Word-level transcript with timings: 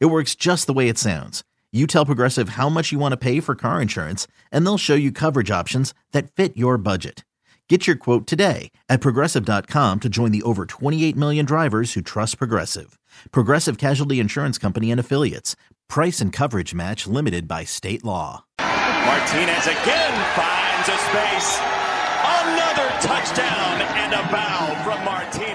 It 0.00 0.06
works 0.06 0.34
just 0.34 0.66
the 0.66 0.72
way 0.72 0.88
it 0.88 0.98
sounds. 0.98 1.42
You 1.72 1.86
tell 1.86 2.06
Progressive 2.06 2.50
how 2.50 2.68
much 2.68 2.92
you 2.92 2.98
want 2.98 3.12
to 3.12 3.16
pay 3.16 3.40
for 3.40 3.54
car 3.54 3.80
insurance, 3.80 4.26
and 4.50 4.64
they'll 4.64 4.78
show 4.78 4.94
you 4.94 5.10
coverage 5.10 5.50
options 5.50 5.94
that 6.12 6.30
fit 6.30 6.56
your 6.56 6.76
budget. 6.76 7.24
Get 7.68 7.86
your 7.86 7.96
quote 7.96 8.26
today 8.26 8.70
at 8.90 9.00
progressive.com 9.00 10.00
to 10.00 10.08
join 10.10 10.30
the 10.30 10.42
over 10.42 10.66
28 10.66 11.16
million 11.16 11.46
drivers 11.46 11.94
who 11.94 12.02
trust 12.02 12.36
Progressive. 12.36 12.98
Progressive 13.30 13.78
Casualty 13.78 14.20
Insurance 14.20 14.58
Company 14.58 14.90
and 14.90 15.00
Affiliates. 15.00 15.56
Price 15.88 16.20
and 16.20 16.34
coverage 16.34 16.74
match 16.74 17.06
limited 17.06 17.48
by 17.48 17.64
state 17.64 18.04
law. 18.04 18.44
Martinez 18.58 19.66
again 19.66 20.14
finds 20.36 20.88
a 20.88 20.98
space. 21.08 21.58
Another 22.44 22.88
touchdown 23.00 23.80
and 23.96 24.12
a 24.12 24.22
bow 24.30 24.82
from 24.84 25.02
Martinez. 25.06 25.51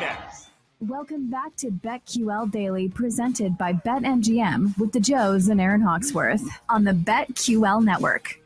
Welcome 0.81 1.31
back 1.31 1.55
to 1.55 1.72
BetQL 1.72 2.52
Daily, 2.52 2.88
presented 2.88 3.58
by 3.58 3.73
BetMGM 3.73 4.77
with 4.77 4.91
the 4.91 4.99
Joes 4.99 5.48
and 5.48 5.59
Aaron 5.59 5.81
Hawksworth 5.81 6.44
on 6.70 6.84
the 6.84 6.91
BetQL 6.91 7.84
Network. 7.84 8.40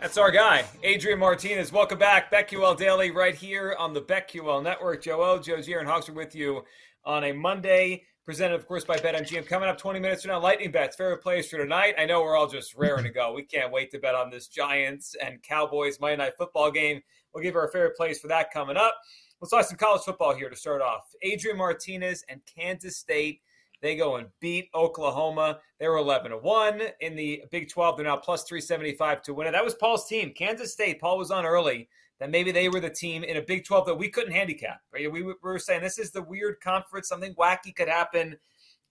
That's 0.00 0.16
our 0.16 0.30
guy, 0.30 0.64
Adrian 0.82 1.18
Martinez. 1.18 1.72
Welcome 1.72 1.98
back, 1.98 2.32
BetQL 2.32 2.74
Daily, 2.78 3.10
right 3.10 3.34
here 3.34 3.76
on 3.78 3.92
the 3.92 4.00
BetQL 4.00 4.62
Network. 4.62 5.02
Joe 5.02 5.20
O, 5.20 5.38
Joe 5.38 5.58
Gier, 5.58 5.80
and 5.80 5.86
Hawksworth 5.86 6.16
with 6.16 6.34
you 6.34 6.64
on 7.04 7.24
a 7.24 7.32
Monday, 7.32 8.04
presented, 8.24 8.54
of 8.54 8.66
course, 8.66 8.86
by 8.86 8.96
BetMGM. 8.96 9.46
Coming 9.46 9.68
up 9.68 9.76
20 9.76 10.00
minutes 10.00 10.22
from 10.22 10.30
now, 10.30 10.40
Lightning 10.40 10.70
Bets, 10.70 10.96
favorite 10.96 11.22
plays 11.22 11.50
for 11.50 11.58
tonight. 11.58 11.96
I 11.98 12.06
know 12.06 12.22
we're 12.22 12.34
all 12.34 12.48
just 12.48 12.74
raring 12.74 13.04
to 13.04 13.10
go. 13.10 13.34
We 13.34 13.42
can't 13.42 13.70
wait 13.70 13.90
to 13.90 13.98
bet 13.98 14.14
on 14.14 14.30
this 14.30 14.48
Giants 14.48 15.14
and 15.22 15.42
Cowboys 15.42 16.00
Monday 16.00 16.16
Night 16.16 16.32
Football 16.38 16.70
game. 16.70 17.02
We'll 17.34 17.44
give 17.44 17.56
our 17.56 17.68
favorite 17.68 17.94
plays 17.94 18.18
for 18.18 18.28
that 18.28 18.50
coming 18.50 18.78
up. 18.78 18.94
Let's 19.40 19.50
talk 19.50 19.66
some 19.66 19.76
college 19.76 20.00
football 20.00 20.34
here 20.34 20.48
to 20.48 20.56
start 20.56 20.80
off. 20.80 21.14
Adrian 21.20 21.58
Martinez 21.58 22.24
and 22.30 22.40
Kansas 22.46 22.96
State. 22.96 23.42
They 23.82 23.94
go 23.94 24.16
and 24.16 24.28
beat 24.40 24.70
Oklahoma. 24.74 25.58
They 25.78 25.86
were 25.88 25.98
11 25.98 26.30
to 26.30 26.38
1 26.38 26.80
in 27.00 27.16
the 27.16 27.42
Big 27.50 27.68
12. 27.68 27.98
They're 27.98 28.06
now 28.06 28.16
plus 28.16 28.44
375 28.44 29.20
to 29.22 29.34
win 29.34 29.46
it. 29.46 29.50
That 29.52 29.62
was 29.64 29.74
Paul's 29.74 30.08
team, 30.08 30.32
Kansas 30.34 30.72
State. 30.72 31.02
Paul 31.02 31.18
was 31.18 31.30
on 31.30 31.44
early 31.44 31.90
that 32.18 32.30
maybe 32.30 32.50
they 32.50 32.70
were 32.70 32.80
the 32.80 32.88
team 32.88 33.24
in 33.24 33.36
a 33.36 33.42
Big 33.42 33.66
12 33.66 33.84
that 33.84 33.94
we 33.96 34.08
couldn't 34.08 34.32
handicap. 34.32 34.80
Right? 34.90 35.12
We 35.12 35.34
were 35.42 35.58
saying 35.58 35.82
this 35.82 35.98
is 35.98 36.12
the 36.12 36.22
weird 36.22 36.58
conference, 36.62 37.08
something 37.08 37.34
wacky 37.34 37.76
could 37.76 37.88
happen. 37.88 38.38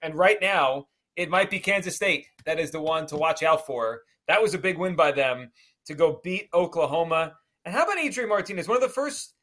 And 0.03 0.13
right 0.13 0.37
now, 0.39 0.89
it 1.15 1.31
might 1.31 1.49
be 1.49 1.59
Kansas 1.59 1.95
State 1.95 2.27
that 2.45 2.59
is 2.59 2.69
the 2.69 2.81
one 2.81 3.07
to 3.07 3.17
watch 3.17 3.41
out 3.41 3.65
for. 3.65 4.01
That 4.27 4.43
was 4.43 4.53
a 4.53 4.59
big 4.59 4.77
win 4.77 4.95
by 4.95 5.11
them 5.11 5.51
to 5.87 5.95
go 5.95 6.19
beat 6.23 6.49
Oklahoma. 6.53 7.33
And 7.63 7.73
how 7.73 7.83
about 7.83 7.97
Adrian 7.97 8.29
Martinez? 8.29 8.67
One 8.67 8.77
of 8.77 8.83
the 8.83 8.89
first 8.89 9.33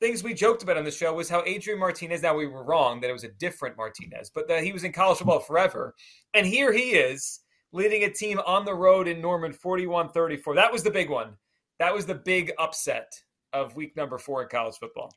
things 0.00 0.24
we 0.24 0.34
joked 0.34 0.62
about 0.62 0.78
on 0.78 0.84
the 0.84 0.90
show 0.90 1.12
was 1.12 1.28
how 1.28 1.42
Adrian 1.44 1.78
Martinez, 1.78 2.22
now 2.22 2.34
we 2.34 2.46
were 2.46 2.64
wrong 2.64 3.00
that 3.00 3.10
it 3.10 3.12
was 3.12 3.24
a 3.24 3.32
different 3.38 3.76
Martinez, 3.76 4.30
but 4.34 4.48
that 4.48 4.64
he 4.64 4.72
was 4.72 4.84
in 4.84 4.92
college 4.92 5.18
football 5.18 5.40
forever. 5.40 5.94
And 6.34 6.46
here 6.46 6.72
he 6.72 6.92
is 6.92 7.40
leading 7.72 8.04
a 8.04 8.10
team 8.10 8.40
on 8.46 8.64
the 8.64 8.74
road 8.74 9.06
in 9.06 9.20
Norman 9.20 9.52
41 9.52 10.08
34. 10.08 10.54
That 10.54 10.72
was 10.72 10.82
the 10.82 10.90
big 10.90 11.10
one. 11.10 11.36
That 11.78 11.94
was 11.94 12.06
the 12.06 12.14
big 12.14 12.52
upset 12.58 13.12
of 13.52 13.76
week 13.76 13.96
number 13.96 14.18
four 14.18 14.42
in 14.42 14.48
college 14.48 14.76
football. 14.76 15.12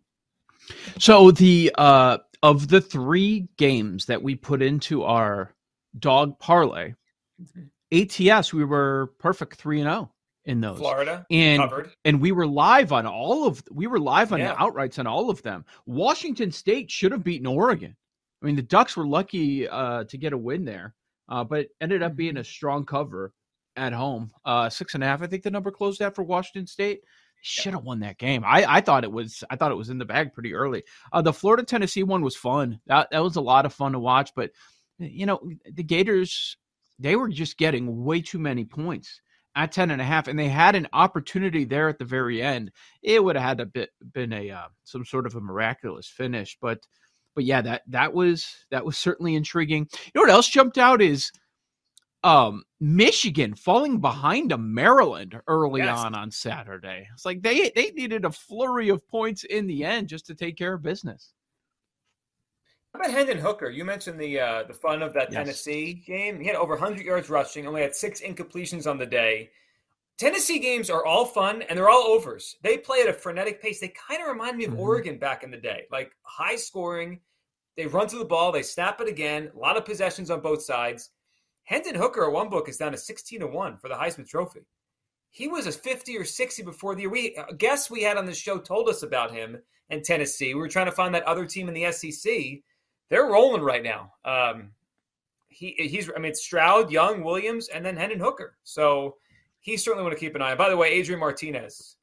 So 1.00 1.32
the 1.32 1.72
uh 1.78 2.20
of 2.42 2.68
the 2.68 2.82
three 2.82 3.48
games 3.58 4.06
that 4.06 4.22
we 4.22 4.36
put 4.36 4.62
into 4.62 5.04
our 5.04 5.54
dog 6.00 6.38
parlay, 6.40 6.94
ATS 7.92 8.54
we 8.54 8.66
were 8.66 9.14
perfect 9.20 9.56
three 9.56 9.80
and 9.80 9.90
zero 9.90 10.13
in 10.46 10.60
those. 10.62 10.78
Florida 10.78 11.26
and 11.32 11.62
covered. 11.62 11.92
and 12.06 12.20
we 12.22 12.32
were 12.32 12.48
live 12.48 12.92
on 12.92 13.06
all 13.06 13.46
of 13.48 13.64
we 13.72 13.88
were 13.88 14.00
live 14.00 14.34
on 14.34 14.40
Yeah. 14.40 14.50
the 14.54 14.56
outrights 14.60 15.00
on 15.00 15.08
all 15.08 15.30
of 15.30 15.42
them. 15.44 15.66
Washington 15.86 16.52
State 16.52 16.92
should 16.92 17.12
have 17.12 17.24
beaten 17.24 17.48
Oregon. 17.48 17.96
I 18.42 18.46
mean, 18.46 18.56
the 18.56 18.62
Ducks 18.62 18.98
were 18.98 19.08
lucky 19.08 19.68
uh, 19.70 20.04
to 20.06 20.18
get 20.18 20.34
a 20.34 20.38
win 20.38 20.66
there, 20.66 20.94
uh, 21.30 21.44
but 21.46 21.68
ended 21.80 22.04
up 22.04 22.16
being 22.16 22.38
a 22.38 22.44
strong 22.44 22.86
cover 22.86 23.32
at 23.78 23.94
home. 23.94 24.32
Uh, 24.44 24.70
six 24.70 24.96
and 24.96 25.04
a 25.04 25.08
half, 25.08 25.22
I 25.22 25.28
think 25.28 25.44
the 25.44 25.52
number 25.52 25.72
closed 25.72 26.02
out 26.02 26.14
for 26.16 26.24
Washington 26.24 26.68
State. 26.68 27.02
Should 27.46 27.74
have 27.74 27.84
won 27.84 28.00
that 28.02 28.18
game. 28.18 28.44
I, 28.46 28.66
I 28.78 28.80
thought 28.82 29.04
it 29.04 29.12
was 29.12 29.44
I 29.50 29.58
thought 29.58 29.72
it 29.74 29.78
was 29.78 29.90
in 29.90 29.98
the 29.98 30.06
bag 30.06 30.32
pretty 30.34 30.54
early. 30.54 30.84
Uh, 31.12 31.22
the 31.22 31.34
Florida 31.34 31.64
Tennessee 31.64 32.04
one 32.04 32.22
was 32.22 32.38
fun. 32.38 32.80
That 32.88 33.10
that 33.12 33.22
was 33.24 33.36
a 33.36 33.42
lot 33.42 33.66
of 33.66 33.74
fun 33.74 33.92
to 33.94 34.00
watch. 34.00 34.32
But 34.34 34.52
you 34.98 35.26
know 35.26 35.42
the 35.70 35.84
Gators 35.84 36.56
they 37.00 37.18
were 37.18 37.28
just 37.28 37.58
getting 37.58 38.04
way 38.06 38.22
too 38.22 38.40
many 38.40 38.64
points 38.64 39.20
at 39.56 39.72
10 39.72 39.92
and 39.92 40.02
a 40.02 40.06
half 40.06 40.28
and 40.28 40.38
they 40.40 40.50
had 40.50 40.76
an 40.76 40.88
opportunity 40.94 41.64
there 41.64 41.88
at 41.90 42.00
the 42.00 42.06
very 42.06 42.42
end 42.42 42.72
it 43.02 43.24
would 43.24 43.36
have 43.36 43.46
had 43.46 43.58
to 43.60 43.66
be, 43.68 43.88
been 44.14 44.34
a 44.34 44.50
uh, 44.50 44.68
some 44.84 45.06
sort 45.06 45.26
of 45.26 45.36
a 45.36 45.42
miraculous 45.42 46.08
finish 46.08 46.58
but 46.62 46.80
but 47.36 47.44
yeah 47.44 47.62
that 47.62 47.82
that 47.88 48.14
was 48.14 48.48
that 48.72 48.86
was 48.86 48.98
certainly 48.98 49.36
intriguing. 49.36 49.88
You 50.06 50.12
know 50.16 50.22
what 50.22 50.30
else 50.30 50.48
jumped 50.48 50.78
out 50.78 51.02
is 51.02 51.32
um 52.24 52.64
michigan 52.80 53.54
falling 53.54 54.00
behind 54.00 54.50
to 54.52 54.58
maryland 54.58 55.40
early 55.48 55.82
Yes. 55.82 56.00
on 56.00 56.16
on 56.16 56.32
saturday. 56.32 57.08
It's 57.14 57.26
like 57.26 57.42
they 57.42 57.72
they 57.76 57.92
needed 57.92 58.24
a 58.26 58.32
flurry 58.32 58.90
of 58.90 59.06
points 59.08 59.44
in 59.44 59.68
the 59.68 59.84
end 59.84 60.08
just 60.10 60.26
to 60.28 60.36
take 60.36 60.58
care 60.58 60.74
of 60.74 60.82
business 60.82 61.34
How 62.94 63.00
about 63.00 63.12
Hendon 63.12 63.40
Hooker? 63.40 63.70
You 63.70 63.86
mentioned 63.86 64.20
the 64.20 64.40
uh, 64.40 64.64
the 64.64 64.74
fun 64.74 65.02
of 65.02 65.14
that 65.14 65.32
Yes. 65.32 65.40
Tennessee 65.46 65.94
game. 66.06 66.40
He 66.40 66.46
had 66.48 66.56
over 66.56 66.74
100 66.76 67.04
yards 67.06 67.30
rushing, 67.30 67.66
only 67.68 67.82
had 67.82 67.96
six 67.96 68.22
incompletions 68.22 68.90
on 68.90 68.98
the 68.98 69.06
day. 69.06 69.50
Tennessee 70.20 70.60
games 70.60 70.92
are 70.92 71.04
all 71.04 71.26
fun 71.26 71.64
and 71.64 71.78
they're 71.78 71.90
all 71.90 72.04
overs. 72.04 72.56
They 72.62 72.78
play 72.78 73.02
at 73.02 73.10
a 73.10 73.14
frenetic 73.14 73.60
pace. 73.62 73.80
They 73.80 73.88
kind 73.90 74.22
of 74.22 74.28
remind 74.28 74.58
me 74.58 74.66
of 74.66 74.74
Mhm. 74.74 74.78
Oregon 74.80 75.18
back 75.18 75.44
in 75.44 75.50
the 75.50 75.58
day, 75.58 75.88
like 75.92 76.16
high 76.22 76.56
scoring. 76.56 77.20
They 77.76 77.88
run 77.88 78.08
through 78.08 78.20
the 78.20 78.26
ball, 78.26 78.52
they 78.52 78.62
snap 78.62 79.02
it 79.02 79.08
again. 79.08 79.52
A 79.56 79.58
lot 79.58 79.76
of 79.76 79.86
possessions 79.86 80.30
on 80.30 80.42
both 80.42 80.62
sides. 80.62 81.10
Hendon 81.64 81.96
Hooker 81.96 82.26
at 82.26 82.32
one 82.32 82.50
book 82.50 82.70
is 82.70 82.78
down 82.78 82.92
to 82.92 82.98
16 82.98 83.40
to 83.40 83.48
one 83.48 83.78
for 83.78 83.88
the 83.88 83.96
Heisman 83.96 84.28
Trophy. 84.28 84.62
He 85.32 85.48
was 85.48 85.66
a 85.66 85.72
50 85.72 86.16
or 86.16 86.26
60 86.26 86.62
before 86.62 86.94
the 86.94 87.02
year. 87.02 87.10
We 87.10 87.36
uh, 87.36 87.46
guests 87.54 87.90
we 87.90 88.04
had 88.04 88.18
on 88.18 88.28
the 88.28 88.36
show 88.36 88.60
told 88.60 88.88
us 88.90 89.02
about 89.02 89.32
him 89.32 89.58
and 89.90 90.04
Tennessee. 90.04 90.54
We 90.54 90.60
were 90.62 90.70
trying 90.70 90.86
to 90.86 90.92
find 90.92 91.16
that 91.16 91.24
other 91.24 91.48
team 91.48 91.68
in 91.68 91.74
the 91.74 91.92
SEC 91.92 92.62
they're 93.14 93.28
rolling 93.28 93.62
right 93.62 93.84
now. 93.84 94.12
Um, 94.26 94.72
he 95.50 95.76
he's 95.78 96.10
I 96.10 96.20
mean 96.20 96.32
it's 96.32 96.44
Stroud, 96.44 96.92
Young, 96.92 97.24
Williams, 97.24 97.68
and 97.70 97.86
then 97.86 97.96
Hendon 97.96 98.20
Hooker. 98.20 98.58
So 98.64 99.18
he 99.60 99.78
certainly 99.78 100.04
want 100.04 100.16
to 100.16 100.20
keep 100.20 100.36
an 100.36 100.42
eye 100.42 100.52
on. 100.52 100.58
By 100.58 100.70
the 100.70 100.76
way, 100.78 100.90
Adrian 100.90 101.20
Martinez, 101.20 101.96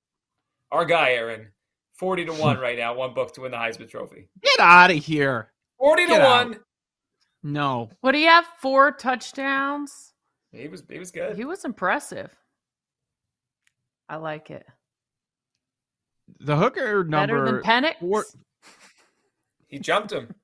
our 0.70 0.84
guy, 0.84 1.10
Aaron, 1.14 1.48
forty 1.94 2.24
to 2.24 2.32
one 2.32 2.58
right 2.66 2.78
now, 2.78 2.94
one 2.94 3.12
book 3.12 3.34
to 3.34 3.40
win 3.40 3.50
the 3.50 3.56
Heisman 3.56 3.90
Trophy. 3.90 4.28
get 4.40 4.60
out 4.60 4.90
of 4.92 4.96
here 4.98 5.52
Forty 5.78 6.06
to 6.06 6.14
out. 6.20 6.46
one. 6.46 6.60
no 7.42 7.90
What 8.02 8.12
do 8.12 8.18
you 8.18 8.28
have? 8.28 8.46
Four 8.60 8.92
touchdowns. 8.92 10.12
He 10.52 10.68
was 10.68 10.84
he 10.88 10.98
was 11.00 11.10
good. 11.10 11.36
He 11.36 11.44
was 11.44 11.64
impressive. 11.64 12.30
I 14.08 14.16
like 14.16 14.50
it. 14.50 14.64
the 16.40 16.56
hooker 16.56 17.02
number 17.04 17.44
Better 17.44 17.56
than 17.56 17.62
Penix. 17.62 17.98
four- 18.00 18.24
He 19.68 19.78
jumped 19.80 20.12
him. 20.12 20.34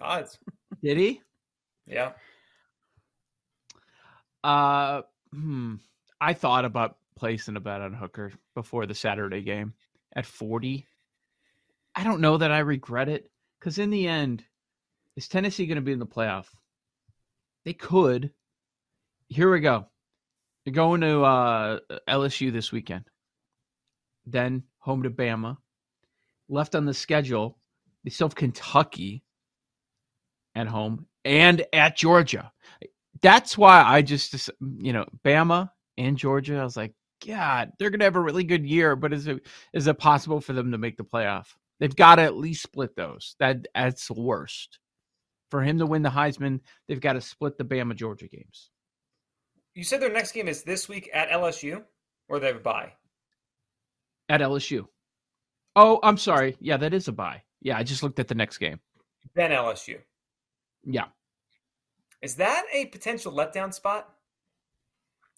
Odds. 0.00 0.38
did 0.82 0.98
he 0.98 1.20
Yeah. 1.86 2.12
Uh, 4.44 5.02
hmm. 5.32 5.76
I 6.20 6.32
thought 6.32 6.64
about 6.64 6.96
placing 7.16 7.56
a 7.56 7.60
bet 7.60 7.80
on 7.80 7.92
Hooker 7.92 8.32
before 8.54 8.86
the 8.86 8.94
Saturday 8.94 9.42
game 9.42 9.74
at 10.14 10.26
40. 10.26 10.86
I 11.94 12.04
don't 12.04 12.20
know 12.20 12.36
that 12.36 12.52
I 12.52 12.58
regret 12.58 13.08
it 13.08 13.30
because 13.58 13.78
in 13.78 13.90
the 13.90 14.06
end, 14.06 14.44
is 15.16 15.28
Tennessee 15.28 15.66
going 15.66 15.76
to 15.76 15.82
be 15.82 15.92
in 15.92 15.98
the 15.98 16.06
playoff? 16.06 16.46
They 17.64 17.72
could. 17.72 18.30
Here 19.28 19.50
we 19.50 19.60
go. 19.60 19.86
They're 20.64 20.74
going 20.74 21.00
to 21.00 21.22
uh, 21.22 21.78
LSU 22.08 22.52
this 22.52 22.70
weekend. 22.70 23.04
Then 24.26 24.62
home 24.78 25.02
to 25.02 25.10
Bama. 25.10 25.56
Left 26.48 26.74
on 26.74 26.84
the 26.84 26.94
schedule, 26.94 27.58
they 28.04 28.10
still 28.10 28.28
have 28.28 28.36
Kentucky 28.36 29.24
at 30.56 30.66
home 30.66 31.06
and 31.24 31.64
at 31.72 31.96
Georgia 31.96 32.50
that's 33.22 33.56
why 33.56 33.82
I 33.82 34.02
just, 34.02 34.50
you 34.60 34.92
know, 34.92 35.06
Bama 35.24 35.70
and 35.96 36.16
Georgia. 36.16 36.58
I 36.58 36.64
was 36.64 36.76
like, 36.76 36.92
God, 37.26 37.72
they're 37.78 37.90
gonna 37.90 38.04
have 38.04 38.16
a 38.16 38.20
really 38.20 38.44
good 38.44 38.66
year, 38.66 38.96
but 38.96 39.12
is 39.12 39.26
it 39.26 39.46
is 39.72 39.86
it 39.86 39.98
possible 39.98 40.40
for 40.40 40.52
them 40.52 40.72
to 40.72 40.78
make 40.78 40.96
the 40.96 41.04
playoff? 41.04 41.46
They've 41.80 41.94
got 41.94 42.16
to 42.16 42.22
at 42.22 42.36
least 42.36 42.62
split 42.62 42.96
those. 42.96 43.36
That 43.38 43.66
that's 43.74 44.08
the 44.08 44.20
worst. 44.20 44.78
For 45.50 45.62
him 45.62 45.78
to 45.78 45.86
win 45.86 46.02
the 46.02 46.10
Heisman, 46.10 46.60
they've 46.88 47.00
got 47.00 47.12
to 47.12 47.20
split 47.20 47.56
the 47.56 47.64
Bama 47.64 47.94
Georgia 47.94 48.26
games. 48.26 48.70
You 49.74 49.84
said 49.84 50.00
their 50.00 50.12
next 50.12 50.32
game 50.32 50.48
is 50.48 50.62
this 50.62 50.88
week 50.88 51.08
at 51.14 51.28
LSU, 51.30 51.84
or 52.28 52.38
they 52.38 52.48
have 52.48 52.56
a 52.56 52.60
bye 52.60 52.92
at 54.28 54.40
LSU. 54.40 54.86
Oh, 55.76 56.00
I'm 56.02 56.16
sorry. 56.16 56.56
Yeah, 56.60 56.78
that 56.78 56.94
is 56.94 57.08
a 57.08 57.12
bye. 57.12 57.42
Yeah, 57.60 57.76
I 57.76 57.82
just 57.82 58.02
looked 58.02 58.18
at 58.18 58.28
the 58.28 58.34
next 58.34 58.58
game. 58.58 58.80
Then 59.34 59.50
LSU. 59.50 59.98
Yeah. 60.86 61.06
Is 62.22 62.36
that 62.36 62.64
a 62.72 62.86
potential 62.86 63.32
letdown 63.32 63.74
spot? 63.74 64.08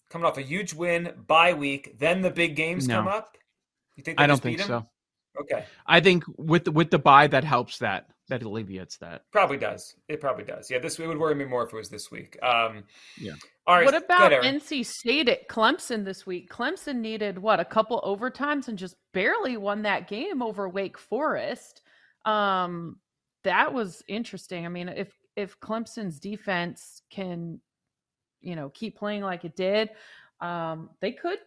Coming 0.09 0.25
off 0.25 0.37
a 0.37 0.41
huge 0.41 0.73
win, 0.73 1.13
bye 1.27 1.53
week, 1.53 1.99
then 1.99 2.21
the 2.21 2.31
big 2.31 2.55
games 2.55 2.87
No. 2.87 2.95
come 2.97 3.07
up. 3.07 3.37
You 3.95 4.03
think 4.03 4.19
I 4.19 4.27
don't 4.27 4.41
think 4.41 4.59
so. 4.61 4.85
Okay, 5.39 5.65
I 5.85 5.99
think 5.99 6.23
with 6.37 6.65
the, 6.65 6.71
with 6.71 6.89
the 6.89 6.97
bye 6.99 7.27
that 7.27 7.43
helps 7.43 7.77
that 7.79 8.07
that 8.29 8.43
alleviates 8.43 8.97
that. 8.97 9.23
probably 9.31 9.57
does. 9.57 9.95
It 10.07 10.21
probably 10.21 10.43
does. 10.43 10.69
Yeah, 10.69 10.79
this 10.79 10.99
it 10.99 11.07
would 11.07 11.17
worry 11.19 11.35
me 11.35 11.45
more 11.45 11.63
if 11.65 11.73
it 11.73 11.75
was 11.75 11.89
this 11.89 12.11
week. 12.11 12.37
Um, 12.43 12.83
Yeah. 13.17 13.33
All 13.67 13.75
right. 13.75 13.85
What 13.85 13.95
about 13.95 14.31
ahead, 14.33 14.43
NC 14.61 14.85
State 14.85 15.29
at 15.29 15.47
Clemson 15.47 16.05
this 16.05 16.25
week? 16.25 16.49
Clemson 16.51 16.97
needed 16.97 17.37
what 17.37 17.59
a 17.59 17.65
couple 17.65 18.01
overtimes 18.01 18.67
and 18.67 18.77
just 18.77 18.95
barely 19.13 19.57
won 19.57 19.83
that 19.83 20.07
game 20.07 20.41
over 20.41 20.67
Wake 20.69 20.97
Forest. 20.97 21.81
Um, 22.25 22.97
that 23.43 23.73
was 23.73 24.03
interesting. 24.07 24.65
I 24.65 24.69
mean, 24.69 24.89
if 24.89 25.11
if 25.39 25.59
Clemson's 25.59 26.19
defense 26.19 27.01
can, 27.09 27.59
you 28.41 28.55
know, 28.55 28.69
keep 28.69 28.97
playing 28.97 29.21
like 29.23 29.45
it 29.45 29.55
did, 29.55 29.89
um, 30.41 30.89
they 30.99 31.11
could 31.11 31.39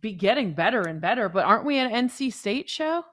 be 0.00 0.12
getting 0.12 0.52
better 0.52 0.82
and 0.82 1.00
better. 1.00 1.28
But 1.28 1.44
aren't 1.46 1.64
we 1.64 1.78
an 1.78 1.90
NC 1.90 2.32
State 2.32 2.68
show? 2.68 3.04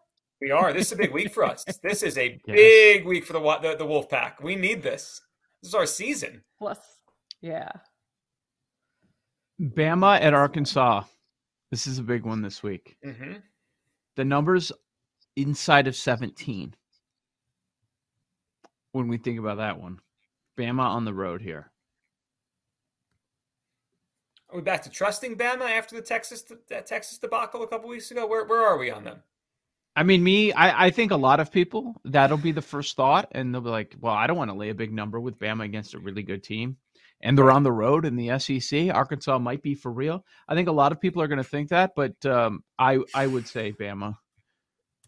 We 0.41 0.51
are. 0.51 0.73
This 0.73 0.87
is 0.87 0.91
a 0.93 0.95
big 0.97 1.13
week 1.13 1.33
for 1.33 1.43
us. 1.43 1.63
This 1.81 2.03
is 2.03 2.17
a 2.17 2.39
Yes. 2.45 2.55
big 2.55 3.05
week 3.05 3.25
for 3.25 3.33
the 3.33 3.39
the, 3.61 3.75
the 3.77 3.85
Wolf 3.85 4.09
Pack. 4.09 4.41
We 4.43 4.55
need 4.55 4.83
this. 4.83 5.21
This 5.61 5.69
is 5.69 5.75
our 5.75 5.85
season. 5.85 6.43
Plus, 6.59 6.77
yeah. 7.41 7.71
Bama 9.59 10.21
at 10.21 10.33
Arkansas. 10.33 11.03
This 11.71 11.87
is 11.87 11.97
a 11.99 12.03
big 12.03 12.23
one 12.25 12.41
this 12.41 12.61
week. 12.61 12.97
hmm 13.03 13.33
The 14.15 14.25
numbers 14.25 14.71
inside 15.35 15.87
of 15.87 15.95
17. 15.95 16.75
When 18.91 19.07
we 19.07 19.17
think 19.17 19.39
about 19.39 19.57
that 19.57 19.79
one, 19.79 19.99
Bama 20.57 20.81
on 20.83 21.05
the 21.05 21.13
road 21.13 21.41
here. 21.41 21.71
Are 24.49 24.55
we 24.55 24.61
back 24.61 24.81
to 24.83 24.89
trusting 24.89 25.35
Bama 25.37 25.69
after 25.69 25.95
the 25.95 26.01
Texas 26.01 26.43
that 26.69 26.85
Texas 26.85 27.17
debacle 27.17 27.63
a 27.63 27.67
couple 27.67 27.89
weeks 27.89 28.11
ago? 28.11 28.25
Where 28.25 28.45
where 28.45 28.65
are 28.65 28.77
we 28.77 28.89
on 28.89 29.03
them? 29.03 29.21
I 29.95 30.03
mean, 30.03 30.23
me, 30.23 30.53
I, 30.53 30.85
I 30.85 30.89
think 30.91 31.11
a 31.11 31.17
lot 31.17 31.39
of 31.39 31.51
people 31.51 31.95
that'll 32.05 32.37
be 32.37 32.51
the 32.51 32.61
first 32.61 32.95
thought, 32.95 33.29
and 33.31 33.53
they'll 33.53 33.61
be 33.61 33.69
like, 33.69 33.95
"Well, 33.99 34.13
I 34.13 34.25
don't 34.27 34.37
want 34.37 34.51
to 34.51 34.57
lay 34.57 34.69
a 34.69 34.75
big 34.75 34.93
number 34.93 35.19
with 35.19 35.39
Bama 35.39 35.65
against 35.65 35.95
a 35.95 35.99
really 35.99 36.23
good 36.23 36.43
team." 36.43 36.77
And 37.21 37.35
they're 37.35 37.51
on 37.51 37.63
the 37.63 37.71
road 37.71 38.05
in 38.05 38.15
the 38.15 38.37
SEC. 38.39 38.89
Arkansas 38.93 39.39
might 39.39 39.63
be 39.63 39.73
for 39.73 39.91
real. 39.91 40.23
I 40.47 40.53
think 40.53 40.69
a 40.69 40.71
lot 40.73 40.91
of 40.91 41.01
people 41.01 41.21
are 41.21 41.27
going 41.27 41.39
to 41.39 41.43
think 41.43 41.69
that, 41.69 41.91
but 41.95 42.13
um, 42.25 42.63
I 42.79 42.99
I 43.13 43.27
would 43.27 43.47
say 43.47 43.73
Bama. 43.73 44.15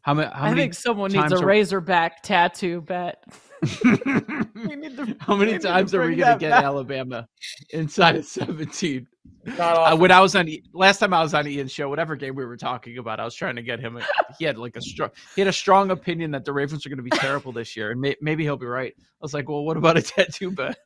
How 0.02 0.16
many? 0.16 0.28
How 0.34 0.46
I 0.46 0.50
many 0.50 0.62
think 0.64 0.74
someone 0.74 1.12
needs 1.12 1.32
a 1.32 1.38
are- 1.38 1.46
Razorback 1.46 2.24
tattoo 2.24 2.82
bet. 2.82 3.24
need 4.76 4.96
to- 4.98 5.16
How 5.20 5.34
we 5.36 5.46
many 5.46 5.58
to 5.58 5.68
times 5.68 5.94
are 5.94 6.02
we 6.02 6.16
going 6.16 6.34
to 6.34 6.40
get 6.40 6.52
back. 6.52 6.64
Alabama 6.64 7.28
inside 7.72 8.16
of 8.16 8.26
17? 8.26 9.08
Not 9.46 9.60
Uh, 9.94 9.98
when 9.98 10.12
I 10.12 10.20
was 10.20 10.36
on 10.36 10.50
last 10.74 11.00
time 11.00 11.14
I 11.14 11.22
was 11.22 11.34
on 11.34 11.48
Ian's 11.48 11.72
show, 11.72 11.88
whatever 11.90 12.16
game 12.16 12.36
we 12.36 12.46
were 12.46 12.58
talking 12.58 12.98
about, 12.98 13.20
I 13.20 13.26
was 13.26 13.36
trying 13.36 13.56
to 13.56 13.62
get 13.62 13.80
him. 13.80 14.00
He 14.38 14.46
had 14.46 14.58
like 14.58 14.76
a 14.76 14.82
strong, 14.82 15.10
he 15.36 15.42
had 15.42 15.48
a 15.48 15.54
strong 15.54 15.92
opinion 15.92 16.32
that 16.32 16.46
the 16.46 16.52
Ravens 16.54 16.86
are 16.86 16.90
going 16.90 16.98
to 16.98 17.04
be 17.04 17.10
terrible 17.12 17.52
this 17.52 17.76
year, 17.78 17.92
and 17.92 18.02
may, 18.02 18.16
maybe 18.22 18.44
he'll 18.44 18.58
be 18.58 18.66
right. 18.66 18.94
I 18.98 19.04
was 19.22 19.34
like, 19.34 19.48
well, 19.48 19.64
what 19.64 19.78
about 19.78 19.98
a 19.98 20.02
tattoo 20.02 20.52
bet? 20.52 20.78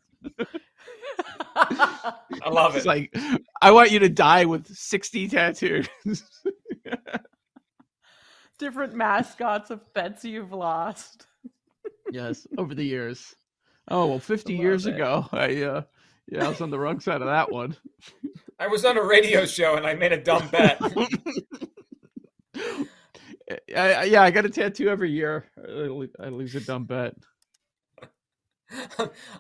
I 1.56 2.50
love 2.50 2.76
It's 2.76 2.86
it. 2.86 2.88
like, 2.88 3.16
I 3.62 3.72
want 3.72 3.92
you 3.92 4.00
to 4.00 4.10
die 4.10 4.46
with 4.46 4.68
60 4.68 5.28
tattoos. 5.30 5.88
Different 8.60 8.94
mascots 8.94 9.72
of 9.72 9.82
bets 9.94 10.24
you've 10.24 10.54
lost. 10.54 11.26
yes, 12.12 12.46
over 12.58 12.76
the 12.76 12.84
years. 12.84 13.36
Oh 13.90 14.08
well, 14.08 14.20
50 14.20 14.54
years 14.56 14.86
it. 14.86 14.96
ago, 14.96 15.28
I 15.32 15.62
uh, 15.64 15.82
yeah, 16.28 16.46
I 16.46 16.50
was 16.50 16.62
on 16.62 16.70
the 16.70 16.80
wrong 16.80 17.00
side 17.00 17.22
of 17.22 17.28
that 17.28 17.52
one. 17.52 17.76
I 18.60 18.68
was 18.68 18.86
on 18.86 18.98
a 18.98 19.04
radio 19.04 19.46
show 19.46 19.76
and 19.76 19.86
I 19.86 19.94
made 19.94 20.14
a 20.14 20.22
dumb 20.24 20.48
bet. 20.50 20.80
I, 23.76 23.94
I- 23.94 24.04
yeah, 24.06 24.22
I 24.24 24.32
got 24.32 24.46
a 24.46 24.50
tattoo 24.50 24.88
every 24.90 25.12
year. 25.12 25.46
I 25.58 25.68
lo- 25.72 26.08
I 26.20 26.30
lose 26.30 26.56
a 26.56 26.62
dumb 26.62 26.86
bet. 26.86 27.14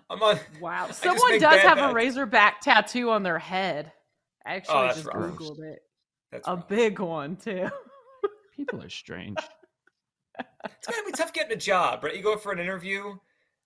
I'm 0.09 0.21
on. 0.21 0.39
Wow. 0.61 0.91
Someone 0.91 1.31
does 1.39 1.41
bad 1.41 1.59
have 1.61 1.77
a 1.77 1.81
bets. 1.81 1.93
Razorback 1.95 2.61
tattoo 2.61 3.09
on 3.09 3.23
their 3.23 3.39
head. 3.39 3.91
I 4.45 4.55
actually 4.55 4.75
Oh, 4.77 4.87
just 4.89 5.05
rough. 5.05 5.15
Googled 5.35 5.59
it. 5.63 5.79
That's 6.31 6.47
A 6.47 6.55
wrong. 6.55 6.63
big 6.67 6.99
one, 6.99 7.35
too. 7.37 7.69
People 8.55 8.83
are 8.83 8.89
strange. 8.89 9.37
It's 10.65 10.87
gotta 10.87 11.03
be 11.05 11.11
tough 11.13 11.33
getting 11.33 11.53
a 11.53 11.59
job, 11.59 12.03
right? 12.03 12.15
You 12.15 12.21
go 12.21 12.37
for 12.37 12.51
an 12.51 12.59
interview. 12.59 13.15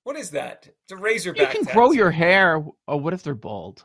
What 0.07 0.15
is 0.15 0.31
that? 0.31 0.67
It's 0.83 0.91
a 0.93 0.95
razorback. 0.95 1.39
You 1.39 1.45
razorback. 1.47 1.65
can 1.65 1.73
grow 1.75 1.87
tattoo. 1.87 1.97
your 1.97 2.11
hair. 2.11 2.63
Oh, 2.87 2.95
what 2.95 3.13
if 3.13 3.23
they're 3.23 3.35
bald? 3.35 3.83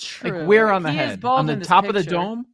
True. 0.00 0.30
Like 0.40 0.48
where 0.48 0.72
on 0.72 0.82
the 0.82 0.90
He 0.90 0.98
is 0.98 1.10
head? 1.10 1.20
bald 1.20 1.38
On 1.38 1.46
the 1.46 1.52
in 1.52 1.58
this 1.60 1.68
top 1.68 1.84
of 1.84 1.94
the 1.94 2.02
dome? 2.02 2.46